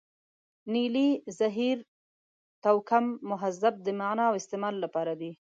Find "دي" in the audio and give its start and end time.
5.21-5.31